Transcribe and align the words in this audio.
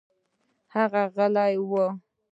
هغه 0.73 1.03
غلى 1.15 1.47
و. 1.69 1.71